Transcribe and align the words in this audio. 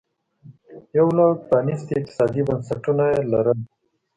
یو 0.97 1.07
لړ 1.17 1.31
پرانیستي 1.47 1.93
اقتصادي 1.99 2.41
بنسټونه 2.47 3.03
یې 3.13 3.19
لرل 3.31 3.59